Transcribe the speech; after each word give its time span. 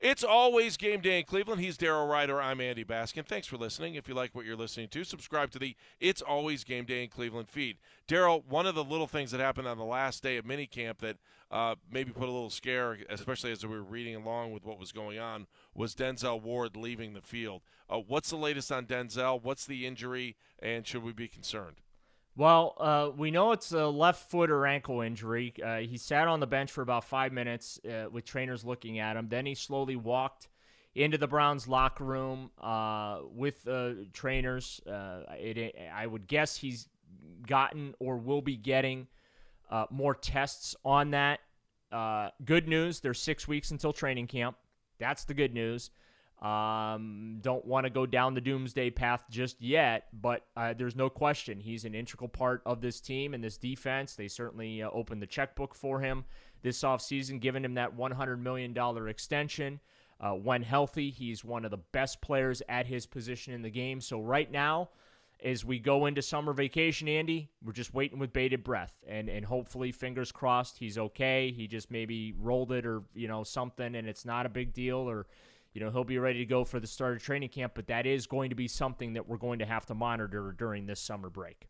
It's 0.00 0.24
always 0.24 0.78
game 0.78 1.02
day 1.02 1.18
in 1.18 1.26
Cleveland. 1.26 1.60
He's 1.60 1.76
Daryl 1.76 2.10
Ruiter. 2.10 2.40
I'm 2.40 2.58
Andy 2.58 2.84
Baskin. 2.84 3.26
Thanks 3.26 3.46
for 3.46 3.58
listening. 3.58 3.96
If 3.96 4.08
you 4.08 4.14
like 4.14 4.34
what 4.34 4.46
you're 4.46 4.56
listening 4.56 4.88
to, 4.88 5.04
subscribe 5.04 5.50
to 5.50 5.58
the 5.58 5.76
It's 6.00 6.22
Always 6.22 6.64
Game 6.64 6.86
Day 6.86 7.02
in 7.02 7.10
Cleveland 7.10 7.50
feed. 7.50 7.76
Daryl, 8.08 8.42
one 8.48 8.64
of 8.64 8.74
the 8.74 8.82
little 8.82 9.06
things 9.06 9.30
that 9.30 9.42
happened 9.42 9.68
on 9.68 9.76
the 9.76 9.84
last 9.84 10.22
day 10.22 10.38
of 10.38 10.46
minicamp 10.46 11.00
that 11.00 11.18
uh, 11.50 11.74
maybe 11.92 12.12
put 12.12 12.30
a 12.30 12.32
little 12.32 12.48
scare, 12.48 12.96
especially 13.10 13.52
as 13.52 13.62
we 13.62 13.74
were 13.74 13.82
reading 13.82 14.16
along 14.16 14.52
with 14.52 14.64
what 14.64 14.80
was 14.80 14.90
going 14.90 15.18
on, 15.18 15.46
was 15.74 15.94
Denzel 15.94 16.40
Ward 16.40 16.76
leaving 16.76 17.12
the 17.12 17.20
field. 17.20 17.60
Uh, 17.90 17.98
what's 17.98 18.30
the 18.30 18.36
latest 18.36 18.72
on 18.72 18.86
Denzel? 18.86 19.42
What's 19.42 19.66
the 19.66 19.86
injury, 19.86 20.34
and 20.60 20.86
should 20.86 21.02
we 21.02 21.12
be 21.12 21.28
concerned? 21.28 21.82
Well, 22.40 22.74
uh, 22.80 23.10
we 23.14 23.30
know 23.30 23.52
it's 23.52 23.70
a 23.72 23.86
left 23.86 24.30
foot 24.30 24.50
or 24.50 24.66
ankle 24.66 25.02
injury. 25.02 25.52
Uh, 25.62 25.80
he 25.80 25.98
sat 25.98 26.26
on 26.26 26.40
the 26.40 26.46
bench 26.46 26.72
for 26.72 26.80
about 26.80 27.04
five 27.04 27.34
minutes 27.34 27.78
uh, 27.84 28.08
with 28.10 28.24
trainers 28.24 28.64
looking 28.64 28.98
at 28.98 29.14
him. 29.14 29.28
Then 29.28 29.44
he 29.44 29.54
slowly 29.54 29.94
walked 29.94 30.48
into 30.94 31.18
the 31.18 31.26
Browns 31.26 31.68
locker 31.68 32.02
room 32.02 32.50
uh, 32.58 33.18
with 33.30 33.68
uh, 33.68 33.90
trainers. 34.14 34.80
Uh, 34.86 35.20
it, 35.32 35.76
I 35.94 36.06
would 36.06 36.26
guess 36.26 36.56
he's 36.56 36.88
gotten 37.46 37.94
or 37.98 38.16
will 38.16 38.40
be 38.40 38.56
getting 38.56 39.08
more 39.90 40.14
tests 40.14 40.74
on 40.82 41.10
that. 41.10 41.40
good 42.42 42.66
news: 42.66 43.00
there's 43.00 43.20
six 43.20 43.46
weeks 43.46 43.70
until 43.70 43.92
training 43.92 44.28
camp. 44.28 44.56
That's 44.98 45.24
the 45.24 45.34
good 45.34 45.52
news. 45.52 45.90
Um, 46.40 47.38
don't 47.42 47.66
want 47.66 47.84
to 47.84 47.90
go 47.90 48.06
down 48.06 48.32
the 48.32 48.40
doomsday 48.40 48.90
path 48.90 49.24
just 49.30 49.60
yet, 49.60 50.08
but 50.12 50.46
uh, 50.56 50.72
there's 50.72 50.96
no 50.96 51.10
question 51.10 51.60
he's 51.60 51.84
an 51.84 51.94
integral 51.94 52.28
part 52.28 52.62
of 52.64 52.80
this 52.80 52.98
team 53.00 53.34
and 53.34 53.44
this 53.44 53.58
defense. 53.58 54.14
They 54.14 54.28
certainly 54.28 54.82
uh, 54.82 54.88
opened 54.90 55.20
the 55.20 55.26
checkbook 55.26 55.74
for 55.74 56.00
him 56.00 56.24
this 56.62 56.82
offseason, 56.82 57.40
giving 57.40 57.64
him 57.64 57.74
that 57.74 57.96
$100 57.96 58.38
million 58.38 58.74
extension. 59.08 59.80
Uh, 60.20 60.32
when 60.32 60.62
healthy, 60.62 61.10
he's 61.10 61.44
one 61.44 61.64
of 61.64 61.70
the 61.70 61.78
best 61.78 62.20
players 62.20 62.62
at 62.68 62.86
his 62.86 63.06
position 63.06 63.54
in 63.54 63.62
the 63.62 63.70
game. 63.70 64.00
So, 64.00 64.20
right 64.20 64.50
now, 64.50 64.90
as 65.42 65.64
we 65.64 65.78
go 65.78 66.04
into 66.04 66.20
summer 66.20 66.52
vacation, 66.52 67.08
Andy, 67.08 67.48
we're 67.64 67.72
just 67.72 67.94
waiting 67.94 68.18
with 68.18 68.30
bated 68.32 68.62
breath, 68.62 68.92
and 69.08 69.30
and 69.30 69.46
hopefully, 69.46 69.92
fingers 69.92 70.30
crossed, 70.30 70.76
he's 70.76 70.98
okay. 70.98 71.52
He 71.52 71.66
just 71.66 71.90
maybe 71.90 72.34
rolled 72.38 72.70
it 72.72 72.84
or 72.84 73.02
you 73.14 73.28
know 73.28 73.44
something, 73.44 73.94
and 73.94 74.06
it's 74.06 74.26
not 74.26 74.44
a 74.44 74.50
big 74.50 74.74
deal, 74.74 74.98
or 74.98 75.26
you 75.72 75.80
know, 75.80 75.90
he'll 75.90 76.04
be 76.04 76.18
ready 76.18 76.40
to 76.40 76.46
go 76.46 76.64
for 76.64 76.80
the 76.80 76.86
start 76.86 77.16
of 77.16 77.22
training 77.22 77.48
camp, 77.48 77.72
but 77.74 77.86
that 77.86 78.06
is 78.06 78.26
going 78.26 78.50
to 78.50 78.56
be 78.56 78.66
something 78.66 79.12
that 79.12 79.28
we're 79.28 79.36
going 79.36 79.60
to 79.60 79.66
have 79.66 79.86
to 79.86 79.94
monitor 79.94 80.54
during 80.56 80.86
this 80.86 81.00
summer 81.00 81.30
break. 81.30 81.68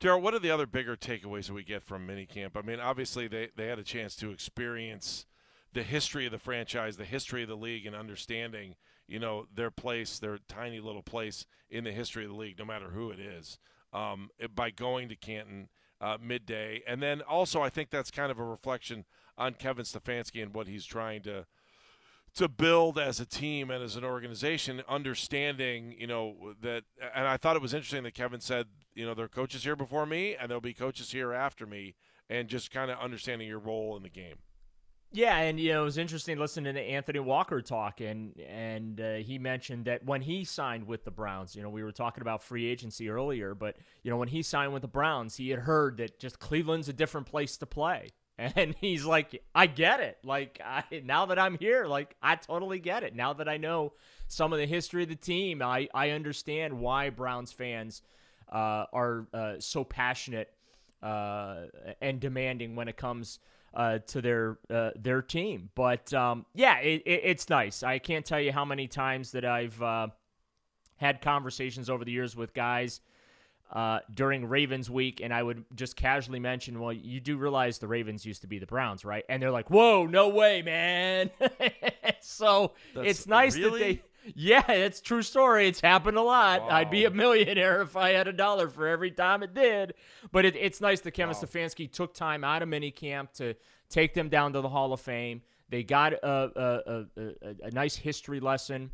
Daryl, 0.00 0.20
what 0.20 0.34
are 0.34 0.38
the 0.38 0.50
other 0.50 0.66
bigger 0.66 0.96
takeaways 0.96 1.46
that 1.46 1.54
we 1.54 1.62
get 1.62 1.82
from 1.82 2.06
minicamp? 2.06 2.56
I 2.56 2.62
mean, 2.62 2.80
obviously 2.80 3.28
they, 3.28 3.50
they 3.56 3.66
had 3.66 3.78
a 3.78 3.84
chance 3.84 4.16
to 4.16 4.30
experience 4.30 5.26
the 5.72 5.82
history 5.82 6.26
of 6.26 6.32
the 6.32 6.38
franchise, 6.38 6.96
the 6.96 7.04
history 7.04 7.42
of 7.42 7.48
the 7.48 7.56
league, 7.56 7.86
and 7.86 7.94
understanding, 7.94 8.76
you 9.06 9.18
know, 9.18 9.46
their 9.54 9.70
place, 9.70 10.18
their 10.18 10.38
tiny 10.48 10.80
little 10.80 11.02
place 11.02 11.46
in 11.70 11.84
the 11.84 11.92
history 11.92 12.24
of 12.24 12.30
the 12.30 12.36
league, 12.36 12.58
no 12.58 12.64
matter 12.64 12.90
who 12.90 13.10
it 13.10 13.20
is, 13.20 13.58
um, 13.92 14.30
by 14.54 14.70
going 14.70 15.08
to 15.08 15.16
Canton 15.16 15.68
uh, 16.00 16.16
midday. 16.20 16.82
And 16.86 17.02
then 17.02 17.22
also, 17.22 17.60
I 17.62 17.68
think 17.68 17.90
that's 17.90 18.10
kind 18.10 18.30
of 18.30 18.38
a 18.38 18.44
reflection 18.44 19.04
on 19.36 19.54
Kevin 19.54 19.84
Stefanski 19.84 20.42
and 20.42 20.54
what 20.54 20.66
he's 20.66 20.86
trying 20.86 21.22
to– 21.22 21.46
to 22.34 22.48
build 22.48 22.98
as 22.98 23.20
a 23.20 23.26
team 23.26 23.70
and 23.70 23.82
as 23.82 23.96
an 23.96 24.04
organization, 24.04 24.82
understanding, 24.88 25.94
you 25.98 26.06
know, 26.06 26.54
that, 26.60 26.82
and 27.14 27.28
I 27.28 27.36
thought 27.36 27.56
it 27.56 27.62
was 27.62 27.74
interesting 27.74 28.02
that 28.04 28.14
Kevin 28.14 28.40
said, 28.40 28.66
you 28.94 29.06
know, 29.06 29.14
there 29.14 29.24
are 29.24 29.28
coaches 29.28 29.62
here 29.62 29.76
before 29.76 30.04
me 30.06 30.34
and 30.34 30.50
there'll 30.50 30.60
be 30.60 30.74
coaches 30.74 31.12
here 31.12 31.32
after 31.32 31.66
me, 31.66 31.94
and 32.28 32.48
just 32.48 32.70
kind 32.70 32.90
of 32.90 32.98
understanding 32.98 33.46
your 33.46 33.58
role 33.58 33.96
in 33.96 34.02
the 34.02 34.08
game. 34.08 34.36
Yeah, 35.12 35.38
and 35.38 35.60
you 35.60 35.72
know 35.72 35.82
it 35.82 35.84
was 35.84 35.96
interesting 35.96 36.38
listening 36.38 36.74
to 36.74 36.80
Anthony 36.80 37.20
Walker 37.20 37.62
talk, 37.62 38.00
and 38.00 38.36
and 38.40 39.00
uh, 39.00 39.14
he 39.16 39.38
mentioned 39.38 39.84
that 39.84 40.04
when 40.04 40.22
he 40.22 40.42
signed 40.42 40.88
with 40.88 41.04
the 41.04 41.12
Browns, 41.12 41.54
you 41.54 41.62
know, 41.62 41.68
we 41.68 41.84
were 41.84 41.92
talking 41.92 42.20
about 42.20 42.42
free 42.42 42.66
agency 42.66 43.08
earlier, 43.08 43.54
but 43.54 43.76
you 44.02 44.10
know 44.10 44.16
when 44.16 44.26
he 44.26 44.42
signed 44.42 44.72
with 44.72 44.82
the 44.82 44.88
Browns, 44.88 45.36
he 45.36 45.50
had 45.50 45.60
heard 45.60 45.98
that 45.98 46.18
just 46.18 46.40
Cleveland's 46.40 46.88
a 46.88 46.92
different 46.92 47.28
place 47.28 47.56
to 47.58 47.66
play, 47.66 48.08
and 48.38 48.74
he's 48.80 49.04
like, 49.04 49.42
I 49.54 49.66
get 49.66 50.00
it. 50.00 50.18
Like, 50.24 50.60
I, 50.64 50.84
now 51.04 51.26
that 51.26 51.38
I'm 51.38 51.58
here, 51.58 51.86
like, 51.86 52.16
I 52.22 52.36
totally 52.36 52.78
get 52.78 53.02
it. 53.02 53.14
Now 53.14 53.32
that 53.34 53.48
I 53.48 53.56
know 53.56 53.92
some 54.28 54.52
of 54.52 54.58
the 54.58 54.66
history 54.66 55.02
of 55.02 55.08
the 55.08 55.16
team, 55.16 55.62
I, 55.62 55.88
I 55.94 56.10
understand 56.10 56.78
why 56.78 57.10
Browns 57.10 57.52
fans 57.52 58.02
uh, 58.50 58.86
are 58.92 59.26
uh, 59.32 59.54
so 59.58 59.84
passionate 59.84 60.52
uh, 61.02 61.66
and 62.00 62.20
demanding 62.20 62.76
when 62.76 62.88
it 62.88 62.96
comes 62.96 63.38
uh, 63.74 63.98
to 64.06 64.22
their 64.22 64.58
uh, 64.70 64.90
their 64.94 65.20
team. 65.20 65.68
But 65.74 66.14
um, 66.14 66.46
yeah, 66.54 66.78
it, 66.78 67.02
it, 67.04 67.20
it's 67.24 67.50
nice. 67.50 67.82
I 67.82 67.98
can't 67.98 68.24
tell 68.24 68.40
you 68.40 68.52
how 68.52 68.64
many 68.64 68.86
times 68.86 69.32
that 69.32 69.44
I've 69.44 69.80
uh, 69.82 70.08
had 70.96 71.20
conversations 71.20 71.90
over 71.90 72.04
the 72.04 72.12
years 72.12 72.36
with 72.36 72.54
guys– 72.54 73.00
uh, 73.72 74.00
during 74.12 74.46
Ravens 74.46 74.88
week, 74.88 75.20
and 75.20 75.32
I 75.32 75.42
would 75.42 75.64
just 75.74 75.96
casually 75.96 76.40
mention, 76.40 76.80
well, 76.80 76.92
you 76.92 77.20
do 77.20 77.36
realize 77.36 77.78
the 77.78 77.88
Ravens 77.88 78.24
used 78.24 78.42
to 78.42 78.46
be 78.46 78.58
the 78.58 78.66
Browns, 78.66 79.04
right? 79.04 79.24
And 79.28 79.42
they're 79.42 79.50
like, 79.50 79.70
whoa, 79.70 80.06
no 80.06 80.28
way, 80.28 80.62
man. 80.62 81.30
so 82.20 82.72
That's, 82.94 83.08
it's 83.08 83.26
nice 83.26 83.56
really? 83.56 83.70
that 83.70 83.84
they. 83.84 84.02
Yeah, 84.34 84.72
it's 84.72 85.02
true 85.02 85.20
story. 85.20 85.68
It's 85.68 85.82
happened 85.82 86.16
a 86.16 86.22
lot. 86.22 86.62
Wow. 86.62 86.68
I'd 86.70 86.90
be 86.90 87.04
a 87.04 87.10
millionaire 87.10 87.82
if 87.82 87.94
I 87.94 88.12
had 88.12 88.26
a 88.26 88.32
dollar 88.32 88.70
for 88.70 88.88
every 88.88 89.10
time 89.10 89.42
it 89.42 89.52
did. 89.52 89.92
But 90.32 90.46
it, 90.46 90.56
it's 90.56 90.80
nice 90.80 91.00
that 91.00 91.10
Kevin 91.10 91.36
wow. 91.36 91.42
Stefanski 91.42 91.92
took 91.92 92.14
time 92.14 92.42
out 92.42 92.62
of 92.62 92.70
minicamp 92.70 93.32
to 93.34 93.54
take 93.90 94.14
them 94.14 94.30
down 94.30 94.54
to 94.54 94.62
the 94.62 94.68
Hall 94.70 94.94
of 94.94 95.02
Fame. 95.02 95.42
They 95.68 95.82
got 95.82 96.14
a, 96.14 96.26
a, 96.26 97.22
a, 97.22 97.54
a 97.64 97.70
nice 97.72 97.96
history 97.96 98.40
lesson 98.40 98.92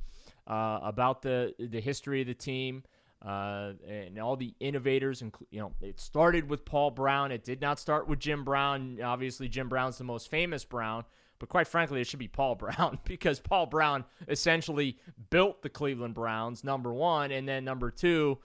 uh, 0.49 0.81
about 0.83 1.23
the 1.23 1.55
the 1.61 1.81
history 1.81 2.23
of 2.23 2.27
the 2.27 2.35
team 2.35 2.83
uh, 3.25 3.73
and 3.87 4.19
all 4.19 4.37
the 4.37 4.55
innovators. 4.61 5.23
And 5.23 5.35
you 5.51 5.61
know, 5.61 5.73
it 5.81 6.01
started 6.01 6.49
with 6.49 6.65
Paul 6.65 6.91
Brown. 6.91 7.33
It 7.33 7.45
did 7.45 7.61
not 7.61 7.79
start 7.79 8.09
with 8.09 8.19
Jim 8.19 8.45
Brown. 8.45 9.01
Obviously, 9.03 9.49
Jim 9.49 9.69
Brown's 9.69 9.99
the 9.99 10.05
most 10.05 10.31
famous 10.31 10.65
Brown. 10.65 11.05
But 11.39 11.49
quite 11.49 11.67
frankly, 11.67 12.01
it 12.01 12.07
should 12.07 12.19
be 12.19 12.29
Paul 12.29 12.55
Brown 12.55 12.99
because 13.05 13.41
Paul 13.41 13.67
Brown 13.67 14.05
essentially 14.29 14.99
built 15.31 15.63
the 15.63 15.71
Cleveland 15.71 16.15
Browns, 16.15 16.63
number 16.63 16.93
one. 16.93 17.31
And 17.33 17.49
then 17.49 17.65
number 17.65 17.91
two, 17.91 18.39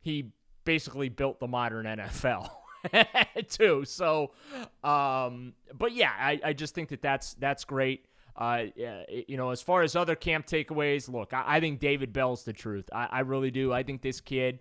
he 0.00 0.32
basically 0.64 1.08
built 1.08 1.40
the 1.40 1.46
modern 1.46 1.86
NFL. 1.86 2.50
too. 3.48 3.84
So, 3.84 4.32
um, 4.82 5.54
but 5.76 5.92
yeah, 5.92 6.12
I, 6.18 6.40
I 6.44 6.52
just 6.52 6.74
think 6.74 6.88
that 6.88 7.02
that's 7.02 7.34
that's 7.34 7.64
great. 7.64 8.06
Uh, 8.36 8.64
you 9.26 9.36
know, 9.36 9.50
as 9.50 9.60
far 9.60 9.82
as 9.82 9.94
other 9.96 10.14
camp 10.16 10.46
takeaways, 10.46 11.08
look, 11.08 11.32
I, 11.34 11.44
I 11.46 11.60
think 11.60 11.78
David 11.80 12.12
Bell's 12.12 12.44
the 12.44 12.52
truth. 12.52 12.88
I, 12.92 13.06
I, 13.10 13.20
really 13.20 13.50
do. 13.50 13.72
I 13.72 13.82
think 13.82 14.00
this 14.02 14.20
kid, 14.20 14.60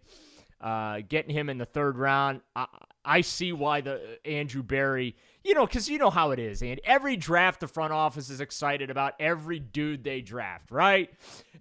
uh, 0.60 1.00
getting 1.08 1.34
him 1.34 1.50
in 1.50 1.58
the 1.58 1.66
third 1.66 1.98
round, 1.98 2.42
I, 2.56 2.66
I 3.06 3.22
see 3.22 3.54
why 3.54 3.80
the 3.82 4.20
Andrew 4.26 4.62
Berry, 4.62 5.16
you 5.44 5.54
know, 5.54 5.66
because 5.66 5.88
you 5.88 5.98
know 5.98 6.10
how 6.10 6.32
it 6.32 6.40
is, 6.40 6.62
and 6.62 6.82
every 6.84 7.16
draft 7.16 7.62
the 7.62 7.68
front 7.68 7.94
office 7.94 8.30
is 8.30 8.42
excited 8.42 8.90
about 8.90 9.14
every 9.20 9.58
dude 9.60 10.04
they 10.04 10.20
draft, 10.20 10.70
right? 10.70 11.10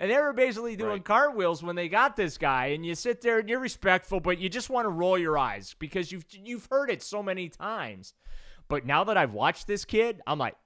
And 0.01 0.11
they 0.11 0.17
were 0.17 0.33
basically 0.33 0.75
doing 0.75 0.91
Right. 0.91 1.05
cartwheels 1.05 1.63
when 1.63 1.77
they 1.77 1.89
got 1.89 2.17
this 2.17 2.37
guy, 2.39 2.67
and 2.67 2.85
you 2.85 2.97
sit 2.97 3.21
there 3.21 3.39
and 3.39 3.49
you're 3.49 3.61
respectful, 3.61 4.19
but 4.19 4.39
you 4.39 4.49
just 4.49 4.69
want 4.69 4.87
to 4.87 4.91
roll 4.91 5.17
your 5.17 5.39
eyes 5.39 5.77
because 5.79 6.11
you've 6.11 6.25
you've 6.33 6.67
heard 6.71 6.91
it 6.91 7.03
so 7.03 7.23
many 7.23 7.49
times. 7.49 8.15
But 8.67 8.85
now 8.85 9.05
that 9.05 9.17
I've 9.17 9.33
watched 9.33 9.67
this 9.69 9.85
kid, 9.85 10.21
I'm 10.27 10.39
like, 10.39 10.57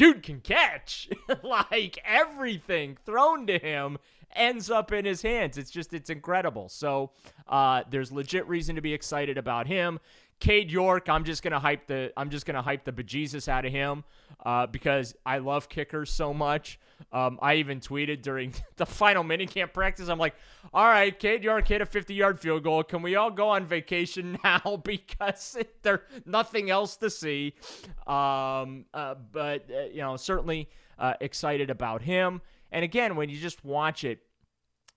dude 0.00 0.22
can 0.22 0.40
catch. 0.40 1.10
like 1.42 1.98
everything 2.06 2.96
thrown 3.04 3.46
to 3.46 3.58
him 3.58 3.98
ends 4.34 4.70
up 4.70 4.92
in 4.92 5.04
his 5.04 5.20
hands. 5.20 5.58
It's 5.58 5.70
just 5.70 5.92
it's 5.92 6.08
incredible. 6.08 6.70
So 6.70 7.10
uh, 7.46 7.82
there's 7.90 8.10
legit 8.10 8.48
reason 8.48 8.76
to 8.76 8.80
be 8.80 8.94
excited 8.94 9.36
about 9.36 9.66
him. 9.66 10.00
Cade 10.40 10.70
York, 10.70 11.08
I'm 11.08 11.24
just 11.24 11.42
gonna 11.42 11.60
hype 11.60 11.86
the 11.86 12.12
I'm 12.16 12.30
just 12.30 12.46
gonna 12.46 12.62
hype 12.62 12.84
the 12.84 12.92
bejesus 12.92 13.46
out 13.46 13.66
of 13.66 13.72
him 13.72 14.04
uh, 14.44 14.66
because 14.66 15.14
I 15.24 15.38
love 15.38 15.68
kickers 15.68 16.10
so 16.10 16.32
much. 16.32 16.80
Um, 17.12 17.38
I 17.42 17.54
even 17.56 17.80
tweeted 17.80 18.22
during 18.22 18.54
the 18.76 18.86
final 18.86 19.22
minicamp 19.22 19.74
practice. 19.74 20.08
I'm 20.08 20.18
like, 20.18 20.34
all 20.72 20.86
right, 20.86 21.16
Cade 21.16 21.44
York 21.44 21.68
hit 21.68 21.82
a 21.82 21.86
50 21.86 22.14
yard 22.14 22.40
field 22.40 22.64
goal. 22.64 22.82
Can 22.82 23.02
we 23.02 23.16
all 23.16 23.30
go 23.30 23.50
on 23.50 23.66
vacation 23.66 24.38
now 24.44 24.80
because 24.84 25.56
there's 25.82 26.00
nothing 26.24 26.70
else 26.70 26.96
to 26.96 27.10
see? 27.10 27.54
Um, 28.06 28.86
uh, 28.94 29.16
but 29.32 29.70
uh, 29.70 29.84
you 29.92 30.00
know, 30.00 30.16
certainly 30.16 30.70
uh, 30.98 31.14
excited 31.20 31.68
about 31.68 32.02
him. 32.02 32.40
And 32.72 32.82
again, 32.82 33.14
when 33.16 33.28
you 33.28 33.38
just 33.38 33.62
watch 33.62 34.04
it, 34.04 34.20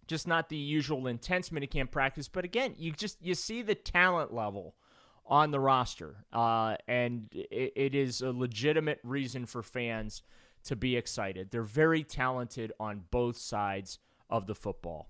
just 0.08 0.28
not 0.28 0.50
the 0.50 0.58
usual 0.58 1.08
intense 1.08 1.50
minicamp 1.50 1.92
practice, 1.92 2.28
but 2.28 2.46
again, 2.46 2.76
you 2.78 2.92
just 2.92 3.22
you 3.22 3.36
see 3.36 3.62
the 3.62 3.76
talent 3.76 4.34
level 4.34 4.76
on 5.26 5.52
the 5.52 5.60
roster, 5.60 6.26
uh, 6.34 6.76
and 6.88 7.30
it, 7.32 7.74
it 7.76 7.96
is 7.96 8.22
a 8.22 8.32
legitimate 8.32 9.00
reason 9.04 9.46
for 9.46 9.64
fans 9.64 10.22
to 10.66 10.76
be 10.76 10.96
excited. 10.96 11.52
They're 11.52 11.64
very 11.64 12.04
talented 12.04 12.72
on 12.80 13.04
both 13.12 13.38
sides 13.38 14.00
of 14.30 14.48
the 14.48 14.56
football. 14.56 15.10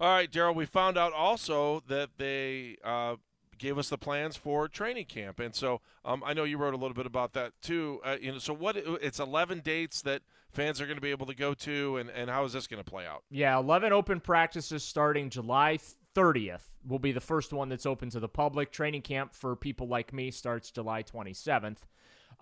All 0.00 0.08
right, 0.08 0.30
Daryl. 0.30 0.54
We 0.54 0.64
found 0.64 0.96
out 0.96 1.12
also 1.12 1.82
that 1.88 2.10
they 2.18 2.76
uh, 2.84 3.16
gave 3.58 3.78
us 3.78 3.88
the 3.88 3.98
plans 3.98 4.36
for 4.36 4.68
training 4.68 5.06
camp, 5.06 5.40
and 5.40 5.52
so 5.52 5.80
um, 6.04 6.22
I 6.24 6.34
know 6.34 6.44
you 6.44 6.56
wrote 6.56 6.74
a 6.74 6.76
little 6.76 6.94
bit 6.94 7.06
about 7.06 7.32
that 7.32 7.52
too. 7.60 8.00
Uh, 8.04 8.16
you 8.20 8.30
know, 8.30 8.38
so 8.38 8.54
what? 8.54 8.76
It's 8.76 9.18
11 9.18 9.60
dates 9.60 10.02
that 10.02 10.22
fans 10.50 10.80
are 10.80 10.86
going 10.86 10.96
to 10.96 11.02
be 11.02 11.10
able 11.10 11.26
to 11.26 11.34
go 11.34 11.52
to, 11.54 11.96
and, 11.96 12.10
and 12.10 12.30
how 12.30 12.44
is 12.44 12.52
this 12.52 12.68
going 12.68 12.82
to 12.82 12.88
play 12.88 13.06
out? 13.06 13.24
Yeah, 13.28 13.58
11 13.58 13.92
open 13.92 14.20
practices 14.20 14.84
starting 14.84 15.30
July 15.30 15.78
30th 16.14 16.62
will 16.86 17.00
be 17.00 17.12
the 17.12 17.20
first 17.20 17.52
one 17.52 17.68
that's 17.68 17.86
open 17.86 18.08
to 18.10 18.20
the 18.20 18.28
public. 18.28 18.70
Training 18.70 19.02
camp 19.02 19.34
for 19.34 19.56
people 19.56 19.88
like 19.88 20.12
me 20.12 20.30
starts 20.30 20.70
July 20.70 21.02
27th. 21.02 21.78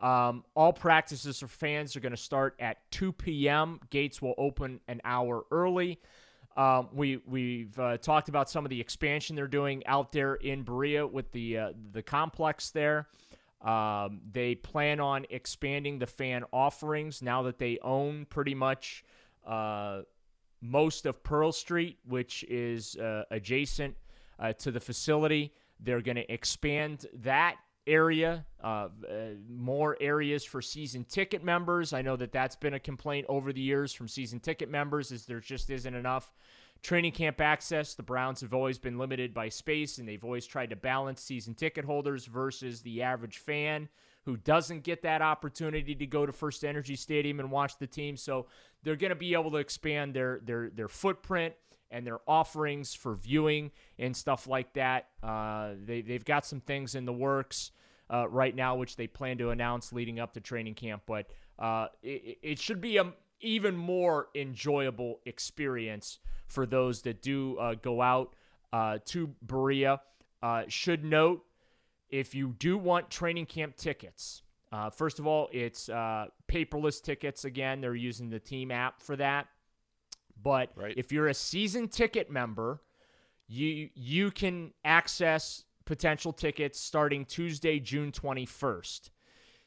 Um, 0.03 0.45
all 0.55 0.75
practices 0.75 1.39
for 1.39 1.49
fans 1.49 1.97
are 1.97 2.01
going 2.01 2.13
to 2.13 2.19
start 2.19 2.55
at 2.61 2.79
2 2.91 3.13
p.m. 3.13 3.81
Gates 3.89 4.21
will 4.21 4.35
open 4.37 4.81
an 4.89 5.01
hour 5.05 5.45
early. 5.51 6.01
Um, 6.57 6.89
we 6.93 7.19
we've 7.27 7.79
uh, 7.79 7.99
talked 7.99 8.29
about 8.29 8.49
some 8.49 8.65
of 8.65 8.71
the 8.71 8.81
expansion 8.81 9.37
they're 9.37 9.47
doing 9.47 9.87
out 9.87 10.13
there 10.13 10.35
in 10.37 10.63
Berea 10.63 11.07
with 11.07 11.31
the 11.33 11.59
uh, 11.59 11.73
the 11.93 12.03
complex 12.03 12.71
there. 12.71 13.09
Um, 13.61 14.21
they 14.31 14.55
plan 14.55 15.01
on 15.01 15.27
expanding 15.29 15.99
the 15.99 16.07
fan 16.07 16.45
offerings 16.53 17.21
now 17.21 17.43
that 17.43 17.59
they 17.59 17.79
own 17.83 18.27
pretty 18.27 18.55
much 18.55 19.05
uh, 19.47 20.03
most 20.61 21.05
of 21.07 21.23
Pearl 21.23 21.53
Street, 21.53 21.99
which 22.07 22.45
is 22.45 22.97
uh, 22.97 23.25
adjacent 23.31 23.97
uh, 24.39 24.53
to 24.55 24.71
the 24.71 24.81
facility. 24.81 25.53
They're 25.81 26.01
going 26.01 26.17
to 26.17 26.33
expand 26.33 27.07
that 27.15 27.57
area, 27.87 28.45
uh, 28.63 28.67
uh, 28.67 28.89
more 29.49 29.97
areas 30.01 30.45
for 30.45 30.61
season 30.61 31.05
ticket 31.05 31.45
members. 31.45 31.93
I 31.93 32.03
know 32.03 32.17
that 32.17 32.33
that's 32.33 32.57
been 32.57 32.75
a 32.75 32.81
complaint 32.81 33.27
over 33.29 33.53
the 33.53 33.61
years 33.61 33.93
from 33.93 34.09
season 34.09 34.41
ticket 34.41 34.71
members, 34.71 35.13
is 35.13 35.27
there 35.27 35.41
just 35.41 35.71
isn't 35.71 35.95
enough 35.95 36.33
training 36.83 37.13
camp 37.13 37.41
access. 37.41 37.95
The 37.95 38.03
Browns 38.03 38.41
have 38.41 38.55
always 38.55 38.79
been 38.79 38.99
limited 38.99 39.35
by 39.35 39.49
space, 39.49 39.99
and 39.99 40.09
they've 40.09 40.25
always 40.25 40.47
tried 40.47 40.71
to 40.71 40.77
balance 40.77 41.21
season 41.21 41.55
ticket 41.55 41.85
holders 41.85 42.27
versus 42.27 42.83
the 42.83 43.03
average 43.03 43.39
fan 43.39 43.89
who 44.25 44.37
doesn't 44.37 44.83
get 44.83 45.03
that 45.03 45.23
opportunity 45.23 45.95
to 45.95 46.07
go 46.07 46.27
to 46.27 46.33
First 46.33 46.65
Energy 46.65 46.97
Stadium 46.97 47.39
and 47.39 47.51
watch 47.51 47.79
the 47.79 47.87
team. 47.87 48.17
So 48.17 48.47
they're 48.83 48.97
going 48.97 49.11
to 49.11 49.17
be 49.17 49.35
able 49.35 49.53
to 49.53 49.59
expand 49.59 50.15
their 50.15 50.41
their 50.45 50.71
their 50.71 50.89
footprint 50.89 51.55
and 51.91 52.07
their 52.07 52.19
offerings 52.27 52.95
for 52.95 53.15
viewing 53.15 53.71
and 53.99 54.17
stuff 54.17 54.47
like 54.47 54.73
that. 54.75 55.09
Uh, 55.23 55.71
they 55.85 56.01
they've 56.01 56.25
got 56.25 56.47
some 56.47 56.61
things 56.61 56.95
in 56.95 57.05
the 57.05 57.13
works 57.13 57.71
uh, 58.13 58.29
right 58.29 58.55
now, 58.55 58.77
which 58.77 58.97
they 58.97 59.07
plan 59.07 59.39
to 59.39 59.51
announce 59.51 59.93
leading 59.93 60.21
up 60.21 60.35
to 60.35 60.41
training 60.41 60.75
camp. 60.75 61.03
But 61.07 61.31
uh, 61.59 61.89
it, 62.03 62.39
it 62.43 62.59
should 62.59 62.81
be 62.81 62.97
a 62.97 63.13
even 63.41 63.77
more 63.77 64.29
enjoyable 64.35 65.21
experience 65.27 66.19
for 66.47 66.65
those 66.65 67.03
that 67.03 67.21
do 67.21 67.59
uh, 67.59 67.75
go 67.75 68.01
out 68.01 68.35
uh, 68.73 68.99
to 69.07 69.35
Berea. 69.43 70.01
Uh, 70.43 70.63
should 70.69 71.05
note 71.05 71.45
if 72.09 72.35
you 72.35 72.55
do 72.59 72.79
want 72.79 73.11
training 73.11 73.47
camp 73.47 73.77
tickets, 73.77 74.43
first 74.95 75.19
of 75.19 75.27
all, 75.27 75.49
it's 75.53 75.89
paperless 75.89 77.03
tickets. 77.03 77.45
Again, 77.45 77.81
they're 77.81 77.95
using 77.95 78.31
the 78.31 78.39
team 78.39 78.71
app 78.71 79.03
for 79.03 79.17
that. 79.17 79.49
But 80.41 80.71
Right. 80.75 80.95
if 80.97 81.13
you're 81.13 81.29
a 81.29 81.35
season 81.35 81.89
ticket 81.89 82.31
member, 82.31 82.83
you 83.47 83.91
you 83.95 84.31
can 84.31 84.73
access 84.85 85.65
potential 85.85 86.33
tickets 86.33 86.81
starting 86.81 87.25
Tuesday, 87.25 87.79
June 87.79 88.13
21st. 88.13 89.11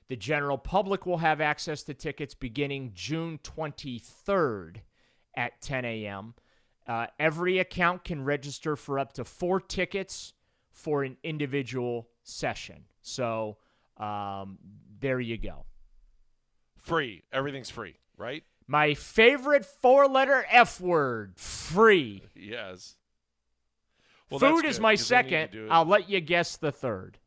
The 0.10 0.16
general 0.16 0.58
public 0.58 1.06
will 1.06 1.20
have 1.20 1.40
access 1.40 1.84
to 1.84 1.94
tickets 1.94 2.34
beginning 2.34 2.92
June 2.94 3.38
23rd 3.40 4.82
at 5.36 5.62
10 5.62 5.86
a.m. 5.86 6.34
Uh, 6.88 7.08
every 7.20 7.60
account 7.60 8.04
can 8.04 8.24
register 8.24 8.76
for 8.76 8.98
up 9.00 9.14
to 9.14 9.24
four 9.24 9.62
tickets 9.62 10.34
for 10.72 11.04
an 11.04 11.18
individual 11.24 12.10
session. 12.24 12.86
So 13.02 13.58
um, 13.98 14.58
there 15.00 15.20
you 15.20 15.38
go. 15.38 15.66
Free. 16.78 17.24
Everything's 17.32 17.70
free, 17.70 17.96
right? 18.18 18.44
My 18.72 18.94
favorite 18.94 19.66
four 19.66 20.08
letter 20.08 20.46
F 20.48 20.80
word 20.80 21.34
free. 21.38 22.22
Yes. 22.36 22.96
Well, 24.30 24.40
Food 24.40 24.64
is 24.64 24.78
good, 24.78 24.84
my 24.84 24.96
'cause 24.96 25.08
they 25.08 25.22
need 25.24 25.30
to 25.30 25.30
second. 25.48 25.72
I'll 25.72 25.86
let 25.86 26.08
you 26.08 26.22
guess 26.22 26.56
the 26.56 26.72
third. 26.72 27.18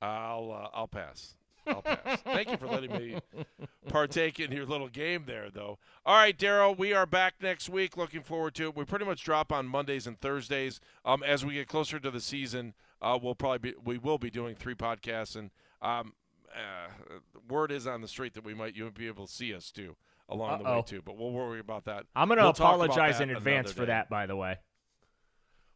I'll 0.00 0.50
uh, 0.50 0.76
I'll 0.76 0.88
pass. 0.88 1.36
I'll 1.68 1.82
pass. 1.82 2.20
Thank 2.22 2.50
you 2.50 2.56
for 2.56 2.66
letting 2.66 2.90
me 2.90 3.20
partake 3.86 4.40
in 4.40 4.50
your 4.50 4.66
little 4.66 4.88
game 4.88 5.22
there, 5.26 5.48
though. 5.48 5.78
All 6.04 6.16
right, 6.16 6.36
Daryl, 6.36 6.76
we 6.76 6.92
are 6.92 7.06
back 7.06 7.34
next 7.40 7.68
week. 7.68 7.96
Looking 7.96 8.22
forward 8.24 8.56
to 8.56 8.64
it. 8.64 8.76
We 8.76 8.84
pretty 8.84 9.04
much 9.04 9.22
drop 9.22 9.52
on 9.52 9.68
Mondays 9.68 10.08
and 10.08 10.20
Thursdays. 10.20 10.80
Um, 11.04 11.22
as 11.22 11.44
we 11.44 11.54
get 11.54 11.68
closer 11.68 12.00
to 12.00 12.10
the 12.10 12.20
season, 12.20 12.74
uh, 13.00 13.16
we'll 13.22 13.36
probably 13.36 13.58
be 13.58 13.74
we 13.84 13.98
will 13.98 14.18
be 14.18 14.30
doing 14.30 14.56
three 14.56 14.74
podcasts, 14.74 15.36
and 15.36 15.52
um, 15.80 16.14
uh, 16.54 17.18
word 17.48 17.72
is 17.72 17.86
on 17.86 18.00
the 18.00 18.08
street 18.08 18.34
that 18.34 18.44
we 18.44 18.54
might 18.54 18.76
you 18.76 18.90
be 18.90 19.06
able 19.06 19.26
to 19.26 19.32
see 19.32 19.54
us 19.54 19.70
too 19.70 19.96
along 20.28 20.62
the 20.62 20.64
way 20.70 20.82
too. 20.86 21.02
But 21.04 21.16
we'll 21.16 21.32
worry 21.32 21.60
about 21.60 21.84
that. 21.84 22.06
I'm 22.14 22.28
going 22.28 22.38
to 22.38 22.44
We'll 22.44 22.50
apologize 22.50 23.20
in 23.20 23.30
advance 23.30 23.72
for 23.72 23.86
that, 23.86 24.08
by 24.08 24.26
the 24.26 24.36
way. 24.36 24.58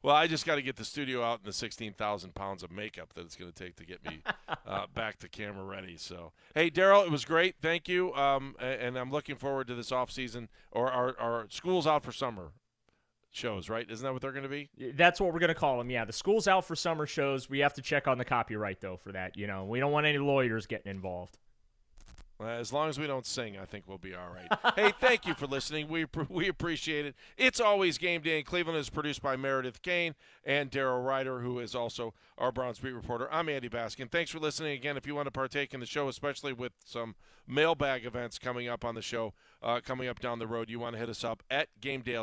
Well, 0.03 0.15
I 0.15 0.29
just 0.29 0.47
got 0.47 0.55
to 0.55 0.63
get 0.63 0.77
the 0.77 0.85
studio 0.85 1.25
out 1.25 1.39
and 1.39 1.47
the 1.47 1.53
16,000 1.53 2.33
pounds 2.33 2.63
of 2.63 2.71
makeup 2.71 3.13
that 3.15 3.23
it's 3.23 3.35
going 3.35 3.51
to 3.51 3.65
take 3.65 3.75
to 3.77 3.85
get 3.85 4.05
me 4.05 4.23
uh, 4.67 4.87
back 4.95 5.19
to 5.19 5.29
camera 5.29 5.65
ready. 5.65 5.97
So, 5.97 6.33
hey, 6.55 6.71
Daryl, 6.71 7.05
it 7.05 7.11
was 7.11 7.25
great. 7.25 7.57
Thank 7.61 7.89
you. 7.89 8.15
Um, 8.15 8.55
and 8.61 8.97
I'm 8.97 9.11
looking 9.11 9.35
forward 9.35 9.67
to 9.67 9.75
this 9.75 9.91
off 9.91 10.13
season 10.13 10.49
or 10.71 10.93
our, 10.93 11.19
our 11.19 11.47
school's 11.51 11.89
out 11.89 12.05
for 12.05 12.13
summer 12.13 12.53
shows, 13.37 13.69
right? 13.69 13.89
Isn't 13.89 14.05
that 14.05 14.13
what 14.13 14.23
they're 14.23 14.33
going 14.33 14.43
to 14.43 14.49
be? 14.49 14.69
That's 14.95 15.21
what 15.21 15.33
we're 15.33 15.39
going 15.39 15.49
to 15.49 15.55
call 15.55 15.79
them. 15.79 15.91
Yeah, 15.91 16.05
the 16.05 16.13
school's 16.13 16.49
out 16.49 16.65
for 16.65 16.75
summer 16.75 17.07
shows. 17.07 17.49
We 17.49 17.61
have 17.61 17.75
to 17.75 17.83
check 17.83 18.09
on 18.09 18.19
the 18.19 18.25
copyright, 18.25 18.81
though, 18.81 18.97
for 18.97 19.13
that. 19.13 19.37
You 19.37 19.47
know, 19.47 19.65
we 19.65 19.79
don't 19.81 19.93
want 19.93 20.07
any 20.07 20.19
lawyers 20.19 20.67
getting 20.67 20.91
involved. 20.91 21.39
As 22.39 22.73
long 22.73 22.91
as 22.91 22.99
we 22.99 23.07
don't 23.07 23.25
sing, 23.25 23.57
I 23.57 23.65
think 23.65 23.85
we'll 23.87 23.97
be 23.97 24.15
all 24.15 24.29
right. 24.29 24.75
hey, 24.77 24.93
thank 25.01 25.27
you 25.27 25.35
for 25.35 25.47
listening. 25.47 25.89
We 25.89 26.07
we 26.29 26.49
appreciate 26.49 27.07
it. 27.07 27.15
It's 27.39 27.61
always 27.61 27.97
game 27.97 28.21
day 28.21 28.39
in 28.39 28.45
Cleveland. 28.45 28.79
is 28.79 28.91
produced 28.91 29.23
by 29.23 29.37
Meredith 29.37 29.81
Kane 29.81 30.15
and 30.45 30.71
Daryl 30.71 31.05
Ruiter, 31.05 31.41
who 31.41 31.59
is 31.59 31.75
also 31.75 32.13
our 32.37 32.53
Browns 32.53 32.79
beat 32.79 32.93
reporter. 32.93 33.33
I'm 33.33 33.49
Andy 33.49 33.71
Baskin. 33.71 34.11
Thanks 34.11 34.31
for 34.31 34.39
listening 34.39 34.73
again. 34.73 34.97
If 34.99 35.07
you 35.07 35.15
want 35.15 35.27
to 35.27 35.33
partake 35.33 35.73
in 35.73 35.81
the 35.81 35.87
show, 35.87 36.09
especially 36.09 36.53
with 36.53 36.73
some 36.85 37.15
mailbag 37.47 38.05
events 38.05 38.39
coming 38.39 38.69
up 38.69 38.85
on 38.85 38.95
the 38.95 39.03
show, 39.03 39.33
uh, 39.63 39.81
coming 39.83 40.09
up 40.09 40.21
down 40.21 40.39
the 40.39 40.47
road, 40.47 40.69
you 40.69 40.79
want 40.79 40.95
to 40.95 40.99
hit 40.99 41.09
us 41.09 41.25
up 41.25 41.43
at 41.51 41.69
Game 41.81 42.03
Day 42.03 42.23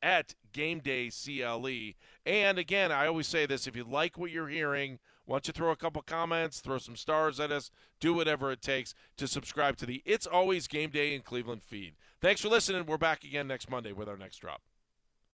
at 0.00 0.34
Game 0.52 0.78
Day 0.78 1.10
CLE. 1.10 1.94
And 2.24 2.58
again, 2.58 2.92
I 2.92 3.08
always 3.08 3.26
say 3.26 3.46
this: 3.46 3.66
if 3.66 3.74
you 3.74 3.82
like 3.82 4.16
what 4.16 4.30
you're 4.30 4.48
hearing 4.48 5.00
why 5.30 5.36
don't 5.36 5.46
you 5.46 5.52
throw 5.52 5.70
a 5.70 5.76
couple 5.76 6.02
comments, 6.02 6.58
throw 6.58 6.78
some 6.78 6.96
stars 6.96 7.38
at 7.38 7.52
us, 7.52 7.70
do 8.00 8.12
whatever 8.12 8.50
it 8.50 8.60
takes 8.60 8.94
to 9.16 9.28
subscribe 9.28 9.76
to 9.76 9.86
the 9.86 10.02
It's 10.04 10.26
Always 10.26 10.66
Game 10.66 10.90
Day 10.90 11.14
in 11.14 11.22
Cleveland 11.22 11.62
feed. 11.62 11.94
Thanks 12.20 12.40
for 12.40 12.48
listening. 12.48 12.84
We're 12.84 12.98
back 12.98 13.22
again 13.22 13.46
next 13.46 13.70
Monday 13.70 13.92
with 13.92 14.08
our 14.08 14.16
next 14.16 14.38
drop. 14.38 14.60